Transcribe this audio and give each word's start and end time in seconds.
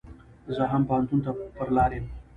زه 0.55 0.63
هم 0.71 0.81
پو 0.87 0.93
هنتون 0.97 1.19
ته 1.25 1.31
پر 1.55 1.69
لار 1.75 1.91
يم. 1.97 2.05